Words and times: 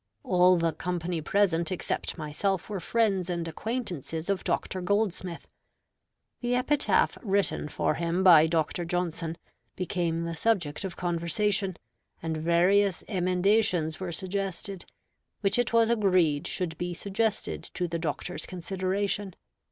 All 0.23 0.57
the 0.57 0.71
company 0.73 1.21
present 1.21 1.71
except 1.71 2.17
myself 2.17 2.69
were 2.69 2.79
friends 2.79 3.29
and 3.29 3.47
acquaintances 3.47 4.31
of 4.31 4.43
Dr. 4.43 4.81
Goldsmith. 4.81 5.47
The 6.39 6.55
Epitaph 6.55 7.19
written 7.21 7.69
for 7.69 7.93
him 7.93 8.23
by 8.23 8.47
Dr. 8.47 8.83
Johnson 8.83 9.37
became 9.75 10.23
the 10.23 10.35
subject 10.35 10.83
of 10.83 10.97
conversation, 10.97 11.77
and 12.19 12.35
various 12.35 13.03
emendations 13.07 13.99
were 13.99 14.11
suggested, 14.11 14.85
which 15.41 15.59
it 15.59 15.71
was 15.71 15.91
agreed 15.91 16.47
should 16.47 16.79
be 16.79 16.95
suggested 16.95 17.61
to 17.75 17.87
the 17.87 17.99
Doctor's 17.99 18.47
consideration. 18.47 19.35